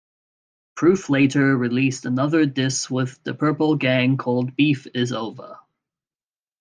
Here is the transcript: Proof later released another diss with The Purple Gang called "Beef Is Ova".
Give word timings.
Proof 0.73 1.11
later 1.11 1.55
released 1.55 2.05
another 2.07 2.47
diss 2.47 2.89
with 2.89 3.23
The 3.23 3.35
Purple 3.35 3.75
Gang 3.75 4.17
called 4.17 4.55
"Beef 4.55 4.87
Is 4.95 5.13
Ova". 5.13 5.59